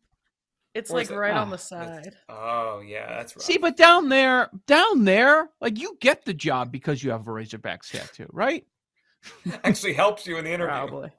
It's 0.74 0.90
Or 0.90 1.00
is 1.00 1.08
like 1.08 1.16
it- 1.16 1.18
right 1.18 1.32
on 1.34 1.48
Ah, 1.48 1.50
the 1.52 1.56
side. 1.58 2.14
Oh 2.28 2.80
yeah, 2.86 3.06
that's 3.16 3.34
right. 3.34 3.42
See, 3.42 3.56
but 3.56 3.78
down 3.78 4.10
there, 4.10 4.50
down 4.66 5.04
there, 5.06 5.48
like 5.60 5.78
you 5.78 5.96
get 6.02 6.26
the 6.26 6.34
job 6.34 6.70
because 6.70 7.02
you 7.02 7.10
have 7.10 7.26
a 7.26 7.32
Razorback 7.32 7.82
tattoo, 7.82 8.26
right? 8.30 8.66
actually 9.64 9.94
helps 9.94 10.26
you 10.26 10.36
in 10.36 10.44
the 10.44 10.52
interview. 10.52 10.74
Probably. 10.76 11.10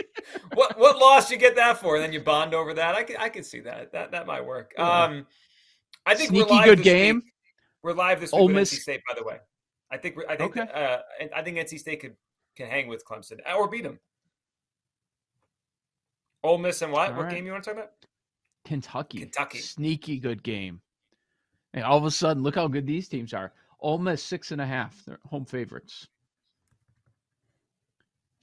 what 0.54 0.78
what 0.78 0.98
loss 0.98 1.30
you 1.30 1.36
get 1.36 1.56
that 1.56 1.76
for? 1.78 1.98
Then 1.98 2.12
you 2.14 2.20
bond 2.20 2.54
over 2.54 2.72
that. 2.74 2.94
I 2.94 3.02
could 3.02 3.16
I 3.18 3.28
could 3.28 3.44
see 3.44 3.60
that. 3.60 3.92
That 3.92 4.12
that 4.12 4.26
might 4.26 4.44
work. 4.46 4.72
Yeah. 4.78 5.02
Um, 5.04 5.26
I 6.06 6.14
think 6.14 6.30
Sneaky 6.30 6.44
we're 6.50 6.56
live 6.56 6.64
good 6.64 6.78
this 6.78 6.84
game. 6.84 7.16
Week. 7.16 7.24
We're 7.82 7.92
live 7.92 8.20
this 8.22 8.32
week 8.32 8.40
Ole 8.40 8.46
with 8.46 8.56
Miss- 8.56 8.72
NC 8.72 8.80
State. 8.80 9.00
By 9.06 9.14
the 9.14 9.24
way, 9.24 9.36
I 9.94 9.98
think 9.98 10.16
I 10.28 10.34
think 10.36 10.56
Okay. 10.56 10.70
uh, 10.72 10.98
I 11.34 11.42
think 11.42 11.56
NC 11.56 11.78
State 11.78 12.00
could 12.00 12.16
can 12.56 12.68
hang 12.68 12.88
with 12.88 13.04
Clemson 13.06 13.38
or 13.56 13.68
beat 13.68 13.84
them. 13.84 14.00
Ole 16.42 16.58
Miss 16.58 16.82
and 16.82 16.92
what? 16.92 17.10
All 17.10 17.16
what 17.16 17.22
right. 17.26 17.34
game 17.34 17.46
you 17.46 17.52
want 17.52 17.64
to 17.64 17.70
talk 17.70 17.78
about? 17.78 17.92
Kentucky. 18.64 19.18
Kentucky. 19.20 19.58
Sneaky 19.58 20.18
good 20.18 20.42
game. 20.42 20.80
And 21.74 21.84
all 21.84 21.96
of 21.96 22.04
a 22.04 22.10
sudden, 22.10 22.42
look 22.42 22.54
how 22.56 22.66
good 22.68 22.86
these 22.86 23.08
teams 23.08 23.32
are. 23.32 23.52
Ole 23.80 23.98
Miss 23.98 24.22
six 24.22 24.50
and 24.50 24.60
a 24.60 24.66
half. 24.66 25.00
They're 25.06 25.18
home 25.26 25.44
favorites. 25.44 26.08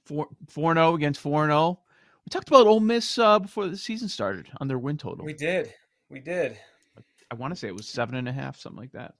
Four 0.06 0.28
four 0.48 0.70
and 0.72 0.78
zero 0.78 0.94
against 0.94 1.20
four 1.20 1.44
and 1.44 1.50
zero. 1.50 1.80
We 2.24 2.30
talked 2.30 2.48
about 2.48 2.66
Ole 2.66 2.80
Miss 2.80 3.18
uh, 3.18 3.38
before 3.38 3.68
the 3.68 3.76
season 3.76 4.08
started 4.08 4.48
on 4.60 4.68
their 4.68 4.78
win 4.78 4.96
total. 4.96 5.24
We 5.24 5.34
did. 5.34 5.72
We 6.08 6.20
did. 6.20 6.56
I 7.30 7.34
want 7.34 7.52
to 7.52 7.56
say 7.58 7.68
it 7.68 7.74
was 7.74 7.88
seven 7.88 8.14
and 8.14 8.28
a 8.28 8.32
half, 8.32 8.58
something 8.58 8.80
like 8.80 8.92
that. 8.92 9.14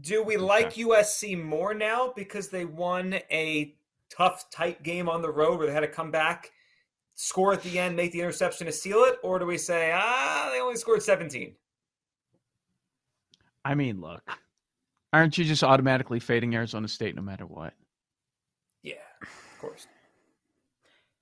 Do 0.00 0.22
we 0.22 0.36
like 0.36 0.74
USC 0.74 1.42
more 1.42 1.74
now 1.74 2.12
because 2.16 2.48
they 2.48 2.64
won 2.64 3.14
a 3.30 3.74
tough, 4.08 4.50
tight 4.50 4.82
game 4.82 5.08
on 5.08 5.20
the 5.20 5.30
road 5.30 5.58
where 5.58 5.66
they 5.66 5.72
had 5.72 5.80
to 5.80 5.88
come 5.88 6.10
back, 6.10 6.50
score 7.14 7.52
at 7.52 7.62
the 7.62 7.78
end, 7.78 7.94
make 7.94 8.12
the 8.12 8.20
interception 8.20 8.66
to 8.66 8.72
seal 8.72 9.04
it? 9.04 9.16
Or 9.22 9.38
do 9.38 9.46
we 9.46 9.58
say, 9.58 9.92
ah, 9.94 10.50
they 10.52 10.60
only 10.60 10.76
scored 10.76 11.02
17? 11.02 11.54
I 13.64 13.74
mean, 13.74 14.00
look, 14.00 14.22
aren't 15.12 15.36
you 15.38 15.44
just 15.44 15.62
automatically 15.62 16.20
fading 16.20 16.54
Arizona 16.54 16.88
State 16.88 17.14
no 17.14 17.22
matter 17.22 17.46
what? 17.46 17.74
Yeah, 18.82 18.94
of 19.20 19.58
course. 19.60 19.86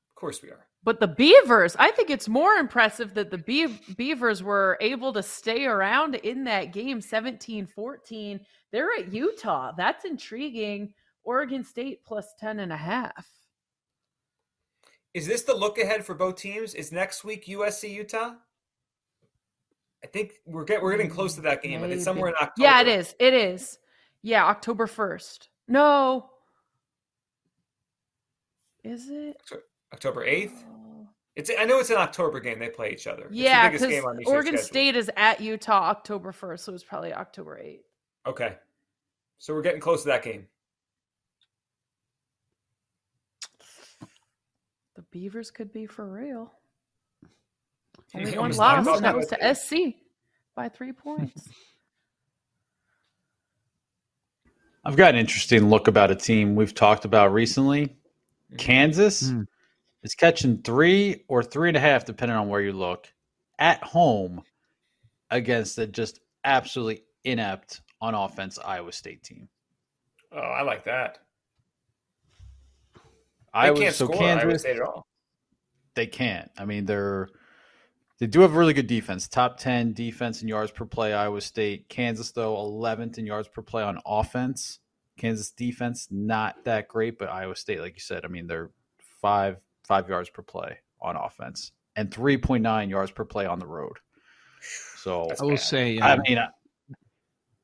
Of 0.08 0.14
course 0.14 0.42
we 0.42 0.50
are. 0.50 0.66
But 0.82 0.98
the 0.98 1.08
Beavers, 1.08 1.76
I 1.78 1.90
think 1.90 2.08
it's 2.08 2.28
more 2.28 2.54
impressive 2.54 3.12
that 3.14 3.30
the 3.30 3.38
Be- 3.38 3.78
Beavers 3.96 4.42
were 4.42 4.78
able 4.80 5.12
to 5.12 5.22
stay 5.22 5.66
around 5.66 6.14
in 6.16 6.44
that 6.44 6.72
game 6.72 7.00
17 7.00 7.66
14. 7.66 8.40
They're 8.72 8.90
at 8.98 9.12
Utah. 9.12 9.72
That's 9.76 10.04
intriguing. 10.04 10.94
Oregon 11.22 11.62
State 11.62 12.02
plus 12.04 12.34
10 12.40 12.60
and 12.60 12.72
a 12.72 12.76
half. 12.76 13.26
Is 15.12 15.26
this 15.26 15.42
the 15.42 15.54
look 15.54 15.78
ahead 15.78 16.04
for 16.04 16.14
both 16.14 16.36
teams? 16.36 16.74
Is 16.74 16.92
next 16.92 17.24
week 17.24 17.46
USC 17.46 17.90
Utah? 17.92 18.34
I 20.02 20.06
think 20.06 20.34
we're 20.46 20.64
get, 20.64 20.82
we're 20.82 20.92
getting 20.92 21.10
close 21.10 21.34
to 21.34 21.42
that 21.42 21.62
game, 21.62 21.80
but 21.80 21.90
it's 21.90 22.04
somewhere 22.04 22.30
in 22.30 22.36
October. 22.36 22.52
Yeah, 22.56 22.80
it 22.80 22.88
is. 22.88 23.14
It 23.18 23.34
is. 23.34 23.78
Yeah, 24.22 24.46
October 24.46 24.86
1st. 24.86 25.48
No. 25.68 26.30
Is 28.82 29.10
it? 29.10 29.36
October 29.92 30.24
8th. 30.26 30.52
Oh. 30.68 31.08
It's 31.36 31.50
I 31.58 31.64
know 31.64 31.78
it's 31.78 31.90
an 31.90 31.96
October 31.96 32.40
game. 32.40 32.58
They 32.58 32.68
play 32.68 32.92
each 32.92 33.06
other. 33.06 33.26
Yeah, 33.30 33.68
because 33.68 33.86
game 33.86 34.04
on 34.04 34.20
each 34.20 34.26
year's 34.26 34.34
Oregon 34.34 34.52
schedule. 34.54 34.66
State 34.66 34.96
is 34.96 35.10
at 35.16 35.40
Utah 35.40 35.90
October 35.90 36.32
1st, 36.32 36.60
so 36.60 36.74
it's 36.74 36.84
probably 36.84 37.12
October 37.14 37.58
8th. 37.62 37.80
Okay. 38.26 38.56
So 39.38 39.54
we're 39.54 39.62
getting 39.62 39.80
close 39.80 40.02
to 40.02 40.08
that 40.08 40.22
game. 40.22 40.46
The 44.96 45.02
Beavers 45.10 45.50
could 45.50 45.72
be 45.72 45.86
for 45.86 46.06
real. 46.06 46.52
You 48.14 48.20
Only 48.20 48.38
one 48.38 48.52
loss, 48.52 48.86
and 48.86 49.04
that 49.04 49.14
off 49.14 49.16
was 49.16 49.28
to 49.28 49.54
SC 49.54 49.94
by 50.54 50.68
three 50.68 50.92
points. 50.92 51.48
I've 54.84 54.96
got 54.96 55.14
an 55.14 55.20
interesting 55.20 55.68
look 55.68 55.88
about 55.88 56.10
a 56.10 56.14
team 56.14 56.54
we've 56.54 56.74
talked 56.74 57.04
about 57.04 57.32
recently. 57.32 57.86
Mm-hmm. 57.86 58.56
Kansas 58.56 59.30
Mm. 59.30 59.46
Is 60.02 60.14
catching 60.14 60.62
three 60.62 61.24
or 61.28 61.42
three 61.42 61.68
and 61.68 61.76
a 61.76 61.80
half, 61.80 62.04
depending 62.04 62.36
on 62.36 62.48
where 62.48 62.60
you 62.60 62.72
look, 62.72 63.12
at 63.58 63.82
home 63.82 64.42
against 65.30 65.78
a 65.78 65.86
just 65.86 66.20
absolutely 66.44 67.04
inept 67.24 67.82
on 68.00 68.14
offense 68.14 68.58
Iowa 68.58 68.92
State 68.92 69.22
team. 69.22 69.48
Oh, 70.32 70.38
I 70.38 70.62
like 70.62 70.84
that. 70.84 71.18
Iowa, 73.52 73.78
can't 73.78 73.94
so 73.94 74.06
score 74.06 74.16
Kansas, 74.16 74.44
Iowa 74.44 74.58
State 74.58 74.76
at 74.76 74.82
all. 74.82 75.06
they 75.94 76.06
can't. 76.06 76.50
I 76.56 76.64
mean, 76.64 76.84
they're 76.86 77.28
they 78.18 78.26
do 78.26 78.40
have 78.40 78.54
really 78.54 78.74
good 78.74 78.86
defense. 78.86 79.28
Top 79.28 79.58
ten 79.58 79.92
defense 79.92 80.42
in 80.42 80.48
yards 80.48 80.70
per 80.70 80.84
play. 80.84 81.12
Iowa 81.12 81.40
State, 81.40 81.88
Kansas 81.88 82.30
though 82.30 82.56
eleventh 82.56 83.18
in 83.18 83.26
yards 83.26 83.48
per 83.48 83.62
play 83.62 83.82
on 83.82 83.98
offense. 84.06 84.78
Kansas 85.18 85.50
defense 85.50 86.08
not 86.10 86.64
that 86.64 86.88
great, 86.88 87.18
but 87.18 87.28
Iowa 87.28 87.56
State, 87.56 87.80
like 87.80 87.94
you 87.94 88.00
said, 88.00 88.24
I 88.24 88.28
mean 88.28 88.46
they're 88.46 88.70
five 89.20 89.58
five 89.90 90.08
yards 90.08 90.30
per 90.30 90.40
play 90.40 90.78
on 91.02 91.16
offense 91.16 91.72
and 91.96 92.14
three 92.14 92.36
point 92.36 92.62
nine 92.62 92.88
yards 92.88 93.10
per 93.10 93.24
play 93.24 93.44
on 93.44 93.58
the 93.58 93.66
road. 93.66 93.96
So 94.98 95.28
I 95.40 95.42
will 95.42 95.50
bad. 95.50 95.60
say, 95.60 95.98
I 95.98 96.12
uh, 96.12 96.22
mean, 96.28 96.38
I- 96.38 96.46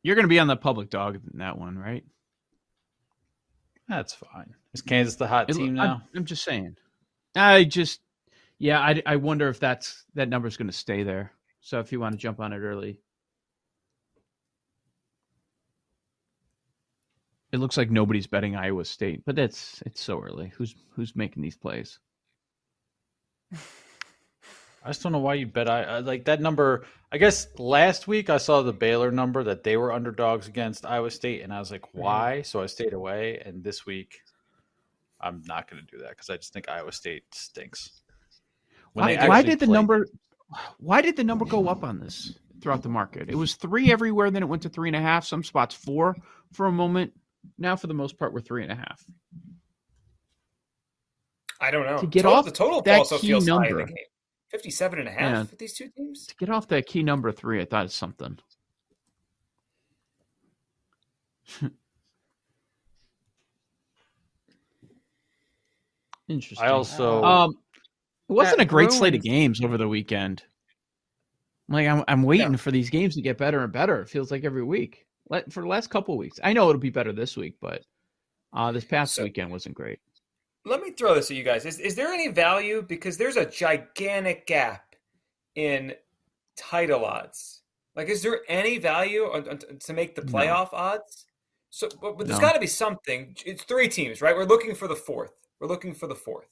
you're 0.02 0.16
going 0.16 0.25
to 0.25 0.28
be 0.28 0.40
on 0.40 0.49
the 0.49 0.56
public 0.56 0.90
dog 0.90 1.14
in 1.33 1.38
that 1.38 1.56
one, 1.56 1.78
right? 1.78 2.04
that's 3.88 4.12
fine. 4.12 4.52
Is 4.75 4.83
Kansas 4.83 5.14
the 5.14 5.28
hot 5.28 5.49
It- 5.49 5.54
team 5.54 5.75
now? 5.75 6.02
I'm, 6.16 6.25
just 6.25 6.42
saying. 6.42 6.75
I 7.37 7.62
just, 7.62 8.00
yeah, 8.59 8.80
I, 8.80 9.00
I 9.06 9.16
wonder 9.16 9.49
if 9.49 9.61
that's 9.61 10.04
that 10.14 10.28
number 10.28 10.49
is 10.49 10.56
going 10.56 10.66
to 10.66 10.73
stay 10.76 11.04
there. 11.04 11.30
So 11.61 11.78
if 11.78 11.92
you 11.92 12.00
want 12.00 12.14
to 12.14 12.18
jump 12.18 12.40
on 12.40 12.52
it 12.52 12.59
early, 12.59 13.00
it 17.52 17.59
looks 17.59 17.76
like 17.76 17.90
nobody's 17.92 18.26
betting 18.26 18.56
Iowa 18.56 18.85
State, 18.85 19.23
but 19.25 19.37
that's 19.37 19.80
it's 19.87 20.00
so 20.00 20.21
early. 20.21 20.52
Who's 20.56 20.75
who's 20.90 21.14
making 21.14 21.42
these 21.45 21.56
plays? 21.56 22.00
I 23.53 24.91
just 24.91 25.03
don't 25.03 25.12
know 25.12 25.19
why 25.19 25.35
you 25.35 25.47
bet. 25.47 25.69
I, 25.69 25.83
I 25.83 25.99
like 25.99 26.25
that 26.26 26.41
number. 26.41 26.85
I 27.11 27.19
guess 27.19 27.49
last 27.59 28.07
week 28.07 28.31
I 28.31 28.37
saw 28.38 28.62
the 28.62 28.73
Baylor 28.73 29.11
number 29.11 29.43
that 29.45 29.65
they 29.65 29.76
were 29.76 29.93
underdogs 29.93 30.47
against 30.49 30.87
Iowa 30.87 31.11
State, 31.11 31.43
and 31.43 31.53
I 31.53 31.59
was 31.59 31.71
like, 31.71 31.83
Mm-hmm. 31.83 31.99
why? 32.00 32.43
So 32.43 32.62
I 32.62 32.67
stayed 32.67 32.93
away. 32.93 33.43
And 33.45 33.65
this 33.65 33.85
week, 33.87 34.21
I'm 35.21 35.43
not 35.47 35.69
going 35.71 35.85
to 35.85 35.91
do 35.97 36.03
that 36.03 36.11
because 36.11 36.31
I 36.31 36.37
just 36.37 36.53
think 36.53 36.69
Iowa 36.69 36.93
State 36.93 37.25
stinks. 37.33 38.03
Why, 38.93 39.26
why 39.26 39.43
did 39.43 39.59
the 39.59 39.67
play- 39.67 39.75
number? 39.75 40.07
Why 40.79 41.00
did 41.03 41.17
the 41.17 41.25
number 41.25 41.45
go 41.45 41.67
up 41.69 41.83
on 41.83 41.99
this 41.99 42.38
throughout 42.62 42.83
the 42.83 42.88
market? 42.88 43.29
It 43.29 43.35
was 43.35 43.55
three 43.55 43.91
everywhere, 43.91 44.31
then 44.31 44.43
it 44.45 44.47
went 44.49 44.62
to 44.62 44.69
three 44.69 44.88
and 44.88 44.97
a 44.97 45.00
half. 45.00 45.25
Some 45.25 45.43
spots 45.43 45.75
four 45.75 46.15
for 46.53 46.67
a 46.67 46.73
moment. 46.73 47.12
Now, 47.59 47.75
for 47.75 47.88
the 47.88 47.95
most 47.95 48.17
part, 48.19 48.33
we're 48.33 48.41
three 48.41 48.62
and 48.62 48.71
a 48.71 48.76
half. 48.76 49.05
I 51.61 51.71
don't 51.71 51.87
know. 51.87 51.99
To 51.99 52.07
get 52.07 52.23
Total- 52.23 52.39
off 52.39 52.45
the 52.45 52.51
total 52.51 52.83
that 52.83 52.99
also 52.99 53.19
key 53.19 53.29
feels 53.29 53.49
high 53.49 53.55
in 53.57 53.63
the 53.63 53.69
number. 53.79 53.87
game. 53.87 53.97
57 54.51 54.99
and 55.01 55.09
a 55.09 55.11
half 55.13 55.21
Yeah. 55.21 55.41
with 55.43 55.59
these 55.59 55.73
two 55.75 55.89
teams. 55.89 56.27
To 56.27 56.37
get 56.37 56.51
off 56.51 56.69
that 56.69 56.87
key 56.87 57.03
number 57.03 57.33
three, 57.33 57.61
I 57.61 57.65
thought 57.65 57.85
it's 57.87 57.95
something. 57.95 58.39
Interesting. 66.29 66.67
I 66.67 66.71
also 66.71 67.23
Um, 67.23 67.51
it 68.29 68.33
wasn't 68.33 68.61
a 68.61 68.65
great 68.65 68.91
slate 68.93 69.15
of 69.15 69.23
games 69.23 69.63
over 69.63 69.79
the 69.79 69.89
weekend. 69.89 70.43
Like 71.69 71.87
I'm, 71.87 72.05
I'm 72.09 72.23
waiting 72.23 72.57
for 72.57 72.71
these 72.71 72.91
games 72.91 73.15
to 73.17 73.23
get 73.23 73.39
better 73.39 73.61
and 73.63 73.73
better. 73.73 74.01
It 74.03 74.09
feels 74.09 74.31
like 74.31 74.45
every 74.45 74.63
week. 74.65 75.07
Let 75.29 75.53
for 75.53 75.63
the 75.63 75.69
last 75.69 75.89
couple 75.91 76.15
of 76.15 76.19
weeks. 76.19 76.39
I 76.43 76.53
know 76.53 76.69
it'll 76.69 76.81
be 76.81 76.91
better 76.91 77.13
this 77.13 77.37
week, 77.37 77.57
but 77.61 77.83
uh, 78.53 78.73
this 78.73 78.85
past 78.85 79.15
So- 79.15 79.25
weekend 79.25 79.51
wasn't 79.51 79.75
great. 79.75 79.99
Let 80.66 80.82
me 80.82 80.90
throw 80.90 81.14
this 81.14 81.30
at 81.30 81.37
you 81.37 81.44
guys. 81.44 81.64
Is, 81.64 81.78
is 81.78 81.94
there 81.94 82.08
any 82.12 82.28
value? 82.28 82.82
Because 82.82 83.16
there's 83.16 83.37
a 83.37 83.46
gigantic 83.46 84.46
gap 84.46 84.96
in 85.54 85.94
title 86.56 87.04
odds. 87.04 87.62
Like, 87.94 88.08
is 88.08 88.20
there 88.20 88.40
any 88.49 88.78
value 88.78 89.23
on, 89.23 89.49
on- 89.49 89.78
to 89.78 89.92
make 89.92 90.16
the 90.16 90.23
No. 90.25 90.32
playoff 90.32 90.73
odds? 90.73 91.26
So, 91.70 91.88
but, 92.02 92.18
but 92.18 92.26
there's 92.26 92.40
No. 92.40 92.46
got 92.46 92.54
to 92.54 92.61
be 92.61 92.66
something. 92.66 93.37
It's 93.46 93.62
three 93.62 93.88
teams, 93.88 94.20
right? 94.20 94.35
We're 94.37 94.44
looking 94.44 94.75
for 94.75 94.88
the 94.88 94.96
fourth. 94.96 95.32
We're 95.61 95.68
looking 95.68 95.94
for 95.94 96.08
the 96.08 96.14
fourth. 96.16 96.49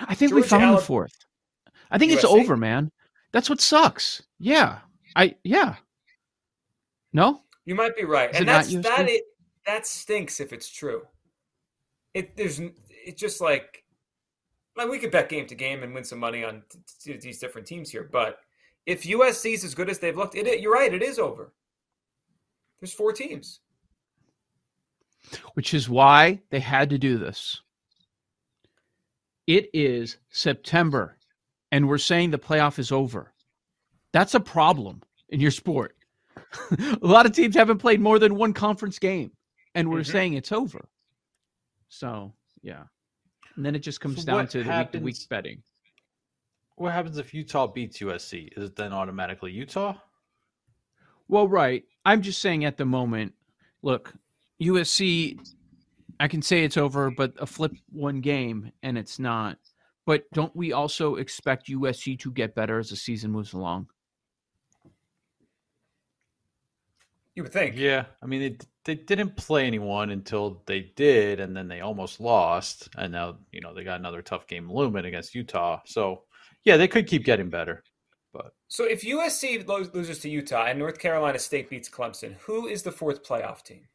I 0.00 0.14
think 0.14 0.32
we 0.32 0.42
Georgia 0.42 0.48
found 0.50 0.76
the 0.78 0.82
fourth. 0.82 1.12
I 1.90 1.98
think 1.98 2.12
it's 2.12 2.24
over, 2.24 2.56
man. 2.56 2.92
That's 3.32 3.48
what 3.48 3.60
sucks. 3.60 4.22
Yeah. 4.38 4.80
I 5.16 5.34
yeah. 5.42 5.76
No? 7.12 7.40
You 7.64 7.74
might 7.74 7.96
be 7.96 8.04
right, 8.04 8.30
Is 8.30 8.38
and 8.40 8.48
that's 8.48 8.72
that. 8.74 9.08
It 9.08 9.24
that 9.66 9.86
stinks 9.86 10.40
if 10.40 10.52
it's 10.52 10.68
true. 10.68 11.02
It 12.14 12.36
there's 12.36 12.60
it's 13.04 13.20
just 13.20 13.40
like 13.40 13.84
like 14.76 14.88
we 14.88 14.98
could 14.98 15.10
bet 15.10 15.28
game 15.28 15.46
to 15.46 15.54
game 15.54 15.82
and 15.82 15.92
win 15.94 16.04
some 16.04 16.18
money 16.18 16.44
on 16.44 16.62
t- 16.70 16.78
t- 17.12 17.16
these 17.18 17.38
different 17.38 17.66
teams 17.66 17.90
here, 17.90 18.08
but 18.10 18.38
if 18.86 19.02
USC 19.02 19.52
is 19.54 19.64
as 19.64 19.74
good 19.74 19.90
as 19.90 19.98
they've 19.98 20.16
looked, 20.16 20.34
it 20.36 20.60
you're 20.60 20.72
right, 20.72 20.92
it 20.94 21.02
is 21.02 21.18
over. 21.18 21.52
There's 22.80 22.92
four 22.94 23.12
teams. 23.12 23.60
Which 25.54 25.74
is 25.74 25.88
why 25.88 26.40
they 26.50 26.60
had 26.60 26.90
to 26.90 26.98
do 26.98 27.18
this. 27.18 27.60
It 29.46 29.68
is 29.74 30.16
September, 30.30 31.18
and 31.72 31.88
we're 31.88 31.98
saying 31.98 32.30
the 32.30 32.38
playoff 32.38 32.78
is 32.78 32.90
over. 32.92 33.32
That's 34.12 34.34
a 34.34 34.40
problem 34.40 35.02
in 35.28 35.40
your 35.40 35.50
sport. 35.50 35.96
a 36.80 36.98
lot 37.06 37.26
of 37.26 37.32
teams 37.32 37.54
haven't 37.54 37.78
played 37.78 38.00
more 38.00 38.18
than 38.18 38.34
one 38.36 38.52
conference 38.54 38.98
game, 38.98 39.32
and 39.74 39.90
we're 39.90 40.00
Mhm. 40.00 40.12
saying 40.12 40.34
it's 40.34 40.52
over. 40.52 40.88
So, 41.88 42.32
yeah. 42.62 42.84
And 43.56 43.64
then 43.66 43.74
it 43.74 43.80
just 43.80 44.00
comes 44.00 44.18
So 44.20 44.24
down 44.24 44.36
what 44.36 44.50
to 44.50 44.62
the 44.62 44.70
week 44.70 44.92
to 44.92 44.98
week 45.00 45.16
betting. 45.28 45.62
what 46.76 46.92
happens 46.92 47.18
if 47.18 47.34
Utah 47.34 47.66
beats 47.66 47.98
USC? 47.98 48.48
Is 48.56 48.64
it 48.64 48.76
then 48.76 48.92
automatically 48.92 49.52
Utah? 49.52 49.94
Well, 51.28 51.48
right. 51.48 51.84
I'm 52.04 52.22
just 52.22 52.40
saying 52.40 52.64
at 52.64 52.76
the 52.76 52.84
moment, 52.86 53.34
look, 53.82 54.14
USC, 54.62 55.38
I 56.18 56.28
can 56.28 56.42
say 56.42 56.64
it's 56.64 56.76
over, 56.76 57.10
but 57.10 57.32
a 57.38 57.46
flip 57.46 57.72
one 57.90 58.20
game 58.20 58.72
and 58.82 58.96
it's 58.98 59.18
not. 59.18 59.58
But 60.06 60.24
don't 60.32 60.54
we 60.56 60.72
also 60.72 61.16
expect 61.16 61.68
USC 61.68 62.18
to 62.20 62.32
get 62.32 62.54
better 62.54 62.78
as 62.78 62.90
the 62.90 62.96
season 62.96 63.30
moves 63.30 63.52
along? 63.52 63.88
You 67.34 67.42
would 67.44 67.52
think. 67.52 67.76
Yeah, 67.76 68.06
I 68.22 68.26
mean 68.26 68.40
they 68.40 68.56
they 68.84 68.94
didn't 68.94 69.36
play 69.36 69.66
anyone 69.66 70.10
until 70.10 70.62
they 70.66 70.92
did, 70.96 71.40
and 71.40 71.56
then 71.56 71.68
they 71.68 71.80
almost 71.80 72.20
lost, 72.20 72.88
and 72.96 73.12
now 73.12 73.38
you 73.52 73.60
know 73.60 73.74
they 73.74 73.84
got 73.84 74.00
another 74.00 74.22
tough 74.22 74.46
game 74.46 74.70
looming 74.70 75.04
against 75.04 75.34
Utah. 75.34 75.80
So 75.86 76.22
yeah, 76.64 76.76
they 76.76 76.88
could 76.88 77.06
keep 77.06 77.24
getting 77.24 77.50
better. 77.50 77.82
But 78.32 78.54
So 78.68 78.84
if 78.84 79.02
USC 79.02 79.66
loses 79.66 80.20
to 80.20 80.30
Utah 80.30 80.66
and 80.66 80.78
North 80.78 80.98
Carolina 80.98 81.38
State 81.38 81.68
beats 81.68 81.88
Clemson, 81.88 82.34
who 82.40 82.68
is 82.68 82.82
the 82.82 82.92
fourth 82.92 83.24
playoff 83.24 83.62
team? 83.62 83.88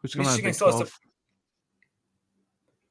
Who's 0.00 0.14
going 0.14 0.24
to 0.24 0.30
Michigan 0.30 0.48
Big 0.48 0.54
still 0.54 0.70
12? 0.70 0.98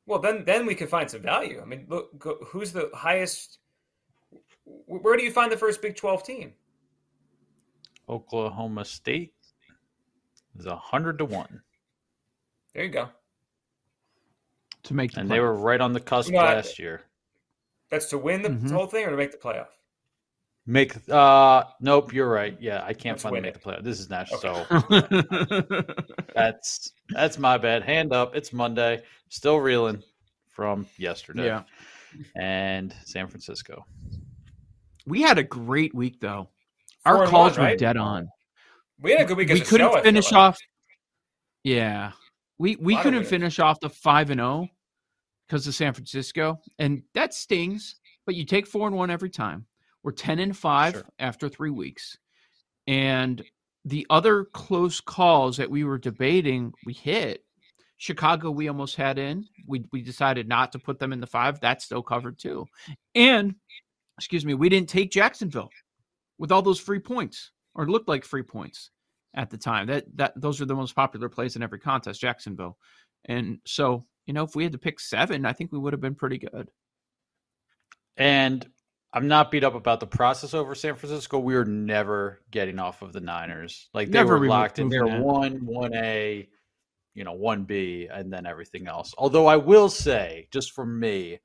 Well, 0.05 0.19
then 0.19 0.43
then 0.45 0.65
we 0.65 0.75
could 0.75 0.89
find 0.89 1.09
some 1.09 1.21
value. 1.21 1.61
I 1.61 1.65
mean, 1.65 1.85
look, 1.89 2.17
go, 2.17 2.37
who's 2.47 2.71
the 2.71 2.89
highest? 2.93 3.59
Wh- 4.87 5.03
Where 5.03 5.17
do 5.17 5.23
you 5.23 5.31
find 5.31 5.51
the 5.51 5.57
first 5.57 5.81
Big 5.81 5.95
Twelve 5.95 6.23
team? 6.23 6.53
Oklahoma 8.09 8.85
State 8.85 9.33
is 10.57 10.65
a 10.65 10.75
hundred 10.75 11.17
to 11.19 11.25
one, 11.25 11.61
There 12.73 12.83
you 12.85 12.89
go. 12.91 13.09
to 14.83 14.93
make 14.93 15.11
the 15.11 15.19
and 15.21 15.29
they 15.29 15.39
were 15.39 15.53
right 15.53 15.81
on 15.81 15.93
the 15.93 15.99
cusp 15.99 16.31
No, 16.31 16.39
I- 16.39 16.55
last 16.55 16.79
year. 16.79 17.01
That's 17.89 18.07
to 18.09 18.17
win 18.17 18.41
the 18.41 18.49
Mhm. 18.49 18.71
whole 18.71 18.87
thing 18.87 19.05
or 19.05 19.11
to 19.11 19.17
make 19.17 19.31
the 19.31 19.37
playoff. 19.37 19.69
Make 20.65 21.09
uh 21.09 21.63
nope, 21.79 22.11
you're 22.13 22.29
right. 22.29 22.57
Yeah, 22.61 22.83
I 22.83 22.91
can't 22.93 23.13
Let's 23.15 23.23
find 23.23 23.33
win 23.33 23.43
make 23.43 23.55
it. 23.55 23.61
the 23.63 23.69
playoff. 23.69 23.83
This 23.83 23.99
is 24.01 24.09
national. 24.09 24.65
Okay. 24.69 25.11
So 25.21 25.93
that's 26.35 26.91
that's 27.09 27.37
my 27.37 27.57
bad. 27.57 27.83
Hand 27.83 28.11
up. 28.11 28.35
It's 28.35 28.51
Monday. 28.51 29.01
Still 29.29 29.57
reeling 29.61 30.03
from 30.49 30.85
yesterday. 30.97 31.45
yeah. 31.45 31.63
And 32.35 32.93
San 33.05 33.27
Francisco. 33.27 33.85
We 35.07 35.21
had 35.21 35.37
a 35.37 35.43
great 35.43 35.95
week, 35.95 36.19
though. 36.19 36.49
Four 37.03 37.17
Our 37.17 37.27
calls 37.27 37.57
one, 37.57 37.71
were 37.71 37.75
dead 37.77 37.97
on. 37.97 38.27
We 39.01 39.11
had 39.11 39.21
a 39.21 39.25
good 39.25 39.37
week. 39.37 39.49
we 39.49 39.61
couldn't 39.61 39.91
show, 39.93 40.01
finish 40.01 40.31
like. 40.31 40.39
off. 40.39 40.57
Yeah, 41.63 42.11
we 42.57 42.75
we 42.75 42.97
couldn't 42.97 43.23
finish 43.25 43.57
off 43.59 43.79
the 43.79 43.89
five 43.89 44.29
and 44.29 44.41
oh 44.41 44.61
zero 44.63 44.69
because 45.47 45.65
of 45.65 45.75
San 45.75 45.93
Francisco, 45.93 46.59
and 46.77 47.01
that 47.13 47.33
stings. 47.33 47.95
But 48.25 48.35
you 48.35 48.43
take 48.45 48.67
four 48.67 48.87
and 48.87 48.95
one 48.95 49.09
every 49.09 49.29
time. 49.29 49.65
We're 50.03 50.11
ten 50.11 50.39
and 50.39 50.55
five 50.55 50.93
Sure. 50.93 51.03
after 51.19 51.47
three 51.49 51.69
weeks, 51.69 52.17
and 52.85 53.41
the 53.85 54.05
other 54.09 54.43
close 54.45 54.99
calls 54.99 55.55
that 55.57 55.69
we 55.71 55.85
were 55.85 55.97
debating, 55.97 56.73
we 56.85 56.93
hit. 56.93 57.43
Chicago, 57.99 58.51
we 58.51 58.67
almost 58.67 58.95
had 58.97 59.17
in. 59.17 59.45
We 59.65 59.85
we 59.93 60.01
decided 60.01 60.47
not 60.47 60.73
to 60.73 60.79
put 60.79 60.99
them 60.99 61.13
in 61.13 61.21
the 61.21 61.27
five. 61.27 61.59
That's 61.61 61.85
still 61.85 62.03
covered 62.03 62.37
too. 62.37 62.65
And 63.15 63.55
excuse 64.17 64.45
me, 64.45 64.53
we 64.53 64.69
didn't 64.69 64.89
take 64.89 65.11
Jacksonville 65.11 65.69
with 66.37 66.51
all 66.51 66.61
those 66.61 66.79
free 66.79 66.99
points. 66.99 67.51
or 67.77 67.87
looked 67.87 68.09
like 68.09 68.25
free 68.25 68.43
points 68.43 68.89
at 69.35 69.49
the 69.49 69.57
time. 69.57 69.87
That 69.87 70.05
that 70.15 70.33
those 70.35 70.59
are 70.59 70.65
the 70.65 70.75
most 70.75 70.95
popular 70.95 71.29
plays 71.29 71.55
in 71.55 71.63
every 71.63 71.79
contest, 71.79 72.19
Jacksonville. 72.19 72.77
And 73.25 73.59
so, 73.65 74.05
you 74.25 74.33
know, 74.33 74.43
if 74.43 74.55
we 74.55 74.63
had 74.63 74.71
to 74.73 74.77
pick 74.77 74.99
seven, 74.99 75.45
I 75.45 75.53
think 75.53 75.71
we 75.71 75.79
would 75.79 75.93
have 75.93 76.01
been 76.01 76.15
pretty 76.15 76.39
good. 76.39 76.69
And 78.17 78.67
I'm 79.13 79.27
not 79.27 79.51
beat 79.51 79.63
up 79.63 79.75
about 79.75 79.99
the 79.99 80.07
process 80.07 80.53
over 80.53 80.75
San 80.75 80.95
Francisco. 80.95 81.39
We 81.39 81.53
were 81.53 81.65
never 81.65 82.41
getting 82.51 82.79
off 82.79 83.01
of 83.01 83.13
the 83.13 83.21
Niners. 83.21 83.89
Like 83.93 84.09
they 84.09 84.17
Never 84.17 84.39
were 84.39 84.47
locked 84.47 84.79
in. 84.79 84.89
They're 84.89 85.05
one, 85.05 85.65
one 85.65 85.93
A, 85.95 86.49
you 87.13 87.23
know, 87.23 87.33
one 87.33 87.63
B, 87.63 88.07
and 88.11 88.31
then 88.33 88.45
everything 88.45 88.87
else. 88.87 89.13
Although 89.17 89.45
I 89.47 89.55
will 89.55 89.89
say, 89.89 90.47
just 90.51 90.71
for 90.71 90.85
me, 90.85 91.39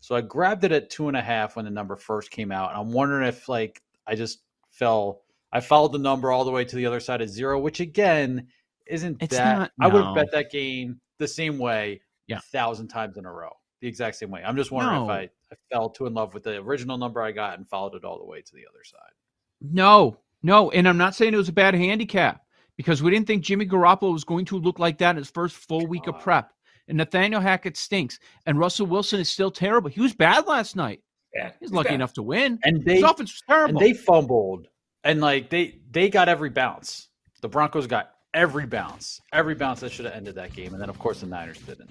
so 0.00 0.14
I 0.16 0.20
grabbed 0.20 0.64
it 0.64 0.72
at 0.72 0.90
two 0.90 1.08
and 1.08 1.16
a 1.16 1.22
half 1.22 1.56
when 1.56 1.64
the 1.64 1.70
number 1.70 1.96
first 1.96 2.30
came 2.30 2.50
out. 2.52 2.72
I'm 2.74 2.92
wondering 2.92 3.26
if 3.28 3.48
like 3.48 3.82
I 4.06 4.14
just 4.14 4.40
fell 4.70 5.22
I 5.52 5.60
followed 5.60 5.92
the 5.92 5.98
number 5.98 6.30
all 6.30 6.44
the 6.44 6.50
way 6.50 6.64
to 6.64 6.76
the 6.76 6.86
other 6.86 7.00
side 7.00 7.20
of 7.22 7.28
zero, 7.28 7.58
which 7.58 7.80
again 7.80 8.48
isn't 8.86 9.22
It's 9.22 9.36
that 9.36 9.58
not- 9.58 9.72
I 9.80 9.88
would 9.88 10.04
have 10.04 10.14
bet 10.14 10.30
that 10.32 10.50
game 10.50 11.00
the 11.18 11.28
same 11.28 11.58
way 11.58 12.00
Yeah. 12.26 12.38
a 12.38 12.40
thousand 12.40 12.88
times 12.88 13.16
in 13.16 13.24
a 13.26 13.32
row. 13.32 13.52
The 13.80 13.88
exact 13.88 14.16
same 14.16 14.30
way. 14.30 14.42
I'm 14.44 14.56
just 14.56 14.70
wondering 14.72 15.04
if 15.04 15.08
I, 15.10 15.20
I 15.52 15.56
fell 15.72 15.88
too 15.88 16.06
in 16.06 16.14
love 16.14 16.34
with 16.34 16.42
the 16.42 16.56
original 16.56 16.98
number 16.98 17.22
I 17.22 17.32
got 17.32 17.58
and 17.58 17.68
followed 17.68 17.94
it 17.94 18.04
all 18.04 18.18
the 18.18 18.24
way 18.24 18.40
to 18.42 18.54
the 18.54 18.66
other 18.68 18.82
side. 18.84 19.12
No, 19.60 20.18
no, 20.42 20.70
and 20.70 20.88
I'm 20.88 20.98
not 20.98 21.14
saying 21.14 21.34
it 21.34 21.36
was 21.38 21.48
a 21.48 21.52
bad 21.52 21.74
handicap 21.74 22.44
because 22.76 23.02
we 23.02 23.10
didn't 23.10 23.26
think 23.26 23.42
Jimmy 23.44 23.66
Garoppolo 23.66 24.12
was 24.12 24.24
going 24.24 24.44
to 24.46 24.58
look 24.58 24.78
like 24.78 24.98
that 24.98 25.10
in 25.10 25.16
his 25.16 25.30
first 25.30 25.56
full 25.56 25.86
week 25.86 26.06
of 26.06 26.18
prep. 26.18 26.52
And 26.88 26.96
Nathaniel 26.96 27.40
Hackett 27.40 27.76
stinks, 27.76 28.18
and 28.46 28.58
Russell 28.58 28.86
Wilson 28.86 29.20
is 29.20 29.30
still 29.30 29.50
terrible. 29.50 29.90
He 29.90 30.00
was 30.00 30.14
bad 30.14 30.46
last 30.46 30.74
night. 30.74 31.00
Yeah, 31.34 31.50
He's 31.60 31.68
it's 31.68 31.72
lucky 31.72 31.88
bad. 31.90 31.94
enough 31.96 32.14
to 32.14 32.22
win. 32.22 32.58
And 32.64 32.82
they 32.84 32.94
His 32.96 33.02
offense 33.04 33.32
was 33.34 33.42
terrible. 33.46 33.78
and 33.78 33.86
they 33.86 33.92
fumbled 33.92 34.68
and 35.04 35.20
like 35.20 35.50
they 35.50 35.78
they 35.90 36.08
got 36.08 36.28
every 36.28 36.50
bounce. 36.50 37.08
The 37.42 37.48
Broncos 37.48 37.86
got 37.86 38.12
every 38.34 38.66
bounce, 38.66 39.20
every 39.32 39.54
bounce 39.54 39.80
that 39.80 39.92
should 39.92 40.06
have 40.06 40.14
ended 40.14 40.34
that 40.36 40.52
game, 40.54 40.72
and 40.72 40.80
then 40.82 40.88
of 40.88 40.98
course 40.98 41.20
the 41.20 41.26
Niners 41.26 41.58
didn't. 41.58 41.90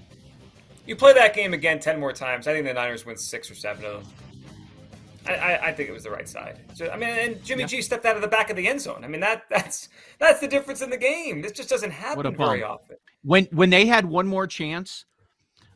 You 0.87 0.95
play 0.95 1.13
that 1.13 1.33
game 1.35 1.53
again 1.53 1.79
ten 1.79 1.99
more 1.99 2.11
times. 2.13 2.47
I 2.47 2.53
think 2.53 2.65
the 2.65 2.73
Niners 2.73 3.05
win 3.05 3.17
six 3.17 3.49
or 3.51 3.55
seven 3.55 3.85
of 3.85 4.03
them. 4.03 4.13
I, 5.27 5.33
I, 5.33 5.67
I 5.67 5.73
think 5.73 5.89
it 5.89 5.91
was 5.91 6.03
the 6.03 6.11
right 6.11 6.27
side. 6.27 6.59
So, 6.73 6.89
I 6.89 6.97
mean, 6.97 7.09
and 7.09 7.43
Jimmy 7.43 7.65
G 7.65 7.81
stepped 7.81 8.05
out 8.05 8.15
of 8.15 8.21
the 8.21 8.27
back 8.27 8.49
of 8.49 8.55
the 8.55 8.67
end 8.67 8.81
zone. 8.81 9.03
I 9.03 9.07
mean, 9.07 9.21
that 9.21 9.43
that's 9.49 9.89
that's 10.19 10.39
the 10.39 10.47
difference 10.47 10.81
in 10.81 10.89
the 10.89 10.97
game. 10.97 11.41
This 11.41 11.51
just 11.51 11.69
doesn't 11.69 11.91
happen 11.91 12.35
very 12.35 12.63
often. 12.63 12.97
when 13.23 13.45
when 13.45 13.69
they 13.69 13.85
had 13.85 14.05
one 14.05 14.27
more 14.27 14.47
chance, 14.47 15.05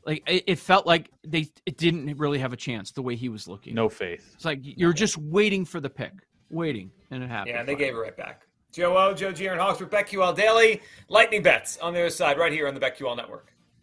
like 0.06 0.24
it, 0.28 0.44
it 0.48 0.60
felt 0.60 0.86
like 0.86 1.10
they 1.26 1.48
it 1.66 1.78
didn't 1.78 2.18
really 2.18 2.40
have 2.40 2.54
a 2.54 2.58
chance 2.58 2.92
the 2.92 3.02
way 3.02 3.16
he 3.16 3.30
was 3.30 3.48
looking. 3.48 3.76
No 3.76 3.90
faith. 3.90 4.32
It's 4.36 4.46
like 4.46 4.60
you're 4.62 4.94
just 4.94 5.18
waiting 5.18 5.66
for 5.66 5.80
the 5.80 5.90
pick, 5.90 6.14
waiting, 6.50 6.92
and 7.12 7.24
it 7.24 7.30
happened. 7.30 7.56
Yeah, 7.56 7.64
they 7.64 7.76
gave 7.76 7.96
it 7.96 7.98
right 7.98 8.16
back. 8.16 8.44
Joe 8.72 8.98
O, 8.98 9.14
Joe 9.14 9.32
G, 9.34 9.48
and 9.48 9.60
Hawks 9.60 9.80
with 9.80 9.90
BetQL 9.90 10.36
Daily. 10.36 10.82
Lightning 11.10 11.44
bets 11.44 11.78
on 11.80 11.94
the 11.94 12.00
other 12.00 12.10
side, 12.10 12.38
right 12.38 12.54
here 12.54 12.68
on 12.68 12.74
the 12.74 12.80
BetQL 12.80 13.18
Network. 13.18 13.54